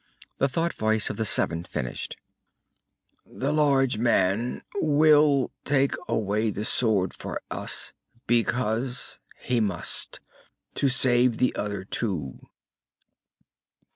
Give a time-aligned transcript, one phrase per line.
[0.39, 2.17] The thought voice of the seven finished,
[3.23, 7.93] "The large man will take away the sword for us
[8.25, 10.19] because he must
[10.73, 12.39] to save the other two."